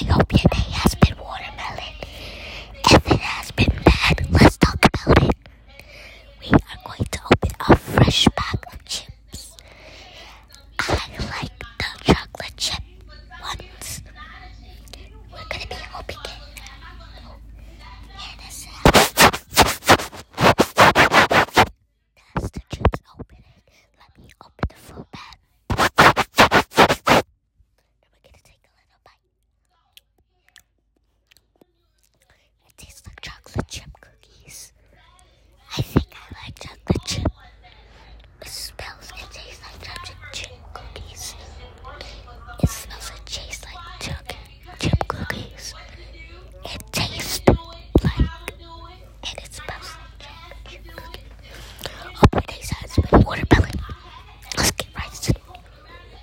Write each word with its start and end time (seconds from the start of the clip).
I 0.00 0.04
hope 0.06 0.32
your 0.32 0.50
day 0.50 0.70
has 0.72 0.94
been 0.96 1.16
watermelon. 1.18 1.94
If 2.90 3.06
it 3.12 3.20
has 3.20 3.50
been 3.52 3.72
bad, 3.84 4.26
let's 4.30 4.56
talk 4.58 4.84
about 4.84 5.22
it. 5.22 5.36
We 6.40 6.50
are 6.52 6.78
going 6.84 7.06
to 7.10 7.20
open 7.26 7.50
a 7.68 7.76
fresh 7.76 8.26
bag 8.36 8.53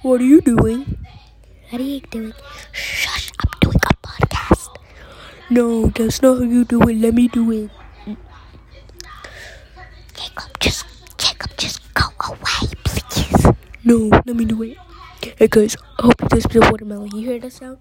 What 0.01 0.21
are 0.21 0.23
you 0.25 0.41
doing? 0.41 0.97
What 1.69 1.81
are 1.81 1.83
you 1.83 2.01
doing? 2.01 2.33
Shush, 2.71 3.31
I'm 3.39 3.51
doing 3.61 3.77
a 3.77 3.93
podcast. 4.07 4.69
No, 5.49 5.87
that's 5.87 6.21
not 6.21 6.39
how 6.39 6.43
you 6.43 6.65
do 6.65 6.81
it. 6.89 6.95
Let 6.97 7.13
me 7.13 7.27
do 7.27 7.51
it. 7.51 7.69
Jacob, 10.15 10.59
just 10.59 10.85
Jacob, 11.17 11.51
just 11.57 11.93
go 11.93 12.05
away, 12.27 12.73
please. 12.83 13.45
No, 13.83 14.09
let 14.25 14.35
me 14.35 14.45
do 14.45 14.61
it. 14.63 14.77
Hey 15.37 15.47
guys, 15.47 15.77
I 15.99 16.05
hope 16.07 16.17
this 16.29 16.45
is 16.45 16.55
a 16.55 16.59
watermelon. 16.61 17.11
You 17.15 17.21
hear 17.29 17.39
that 17.39 17.53
sound? 17.53 17.77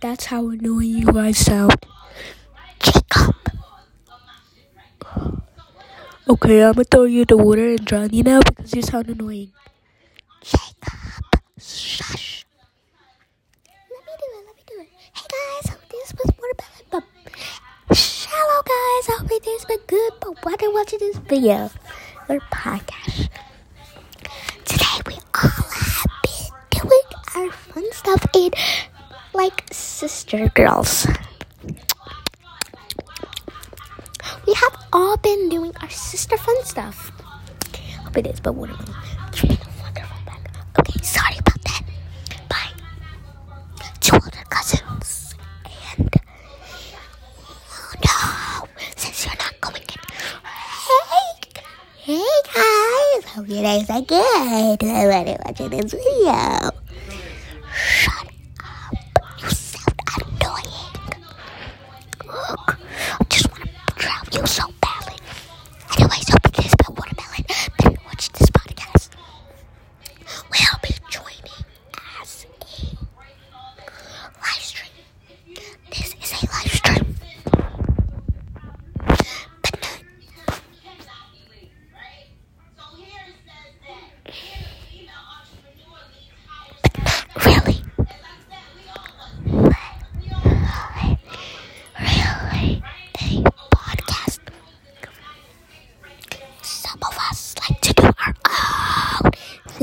That's 0.00 0.26
how 0.26 0.48
annoying 0.50 0.90
you 0.90 1.06
guys 1.12 1.38
sound. 1.38 1.76
Jacob, 2.80 3.34
Okay, 6.28 6.64
I'm 6.64 6.72
gonna 6.72 6.84
throw 6.84 7.04
you 7.04 7.20
in 7.22 7.26
the 7.28 7.36
water 7.36 7.68
and 7.68 7.84
drown 7.84 8.10
you 8.12 8.22
now 8.22 8.40
because 8.40 8.74
you 8.74 8.82
sound 8.82 9.08
annoying. 9.08 9.52
Jacob, 10.44 11.40
shush. 11.58 12.44
Let 13.88 14.04
me 14.04 14.12
do 14.18 14.26
it. 14.28 14.44
Let 14.46 14.56
me 14.56 14.62
do 14.66 14.74
it. 14.80 14.88
Hey 15.14 15.26
guys, 15.32 15.72
hope 15.72 15.88
this 15.88 16.12
was 16.12 16.30
watermelon, 16.36 17.08
but 17.88 17.96
shallow 17.96 18.60
guys. 18.60 19.06
Hope 19.08 19.30
it 19.32 19.44
has 19.46 19.64
been 19.64 19.78
good, 19.86 20.12
but 20.20 20.44
why 20.44 20.54
are 20.60 20.72
watching 20.74 20.98
this 20.98 21.16
video 21.16 21.70
or 22.28 22.40
podcast? 22.52 23.30
Today 24.66 25.00
we 25.06 25.14
all 25.32 25.48
have 25.48 26.06
been 26.22 26.52
doing 26.70 27.08
our 27.36 27.50
fun 27.50 27.92
stuff 27.92 28.26
in 28.34 28.50
like 29.32 29.64
sister 29.72 30.50
girls. 30.50 31.06
We 34.46 34.52
have 34.52 34.76
all 34.92 35.16
been 35.16 35.48
doing 35.48 35.72
our 35.80 35.88
sister 35.88 36.36
fun 36.36 36.64
stuff. 36.64 37.10
Hope 38.04 38.18
it 38.18 38.26
is, 38.26 38.40
but 38.40 38.52
watermelon. 38.52 38.92
Give 38.92 39.03
Hope 53.34 53.48
your 53.48 53.62
days 53.62 53.90
are 53.90 54.00
good. 54.00 54.80
When 54.80 55.26
you're 55.26 55.38
watching 55.44 55.68
this 55.70 55.90
video. 55.90 56.70
Shut 57.74 58.28
up. 58.62 58.94
You 59.42 59.50
sound 59.50 60.00
annoying. 60.40 61.18
Look, 62.24 62.78
I 62.78 63.24
just 63.28 63.50
want 63.50 63.64
to 63.64 63.94
drown 63.96 64.24
you 64.32 64.46
so 64.46 64.73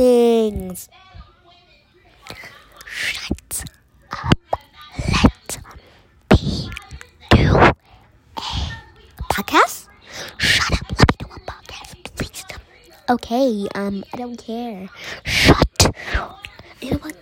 things. 0.02 0.90
Shut 2.88 3.64
up. 4.10 4.34
Let 6.32 6.42
me 6.42 6.72
do 7.30 7.56
a 7.56 7.76
podcast. 9.32 9.88
Shut 10.40 10.72
up. 10.72 10.90
Let 10.98 11.08
me 11.08 11.16
do 11.20 11.28
a 11.28 11.40
podcast, 11.52 11.94
please. 12.16 12.44
Okay, 13.12 13.68
um, 13.76 14.04
I 14.12 14.18
don't 14.18 14.38
care. 14.38 14.90
Shut. 15.24 15.92
You 16.82 16.92
know 16.92 16.98
what? 16.98 17.16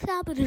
Stop 0.00 0.28
it. 0.30 0.38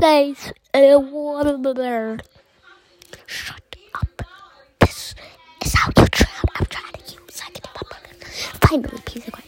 Face 0.00 0.52
and 0.74 1.12
water. 1.12 2.18
Shut 3.26 3.76
up. 3.94 4.22
This 4.80 5.14
is 5.64 5.74
how 5.74 5.90
you 5.96 6.06
drown. 6.10 6.48
I'm 6.56 6.66
trying 6.66 6.92
to 6.92 7.00
use 7.00 7.40
I 7.40 7.50
can 7.50 7.62
do 7.62 7.70
my 7.74 7.82
brother. 7.88 8.14
Finally, 8.66 9.02
piece 9.04 9.26
of 9.26 9.32
crap. 9.32 9.46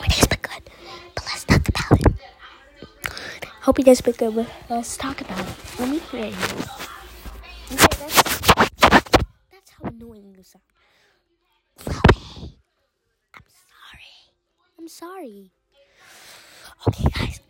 My 0.00 0.06
day's 0.08 0.26
been 0.26 0.38
good, 0.42 0.62
but 1.14 1.24
let's 1.26 1.44
talk 1.44 1.68
about 1.68 2.00
it. 2.00 2.06
Hope 3.62 3.78
you 3.78 3.84
guys 3.84 4.00
been 4.00 4.14
good. 4.14 4.46
Let's 4.68 4.96
talk 4.96 5.20
about 5.20 5.40
it. 5.40 5.54
Let 5.78 5.88
me 5.88 5.98
hear 5.98 6.26
you. 6.26 6.36
Okay, 7.72 7.86
that's, 8.00 8.22
that's 9.52 9.70
how 9.70 9.84
annoying 9.84 10.34
you 10.36 10.42
sound. 10.42 10.62
I'm 14.82 14.88
sorry. 14.88 15.52
Okay, 16.88 17.08
guys. 17.14 17.41